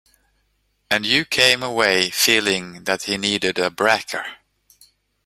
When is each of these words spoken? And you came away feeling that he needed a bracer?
And 0.89 1.05
you 1.05 1.25
came 1.25 1.61
away 1.61 2.09
feeling 2.09 2.85
that 2.85 3.03
he 3.03 3.17
needed 3.19 3.59
a 3.59 3.69
bracer? 3.69 4.25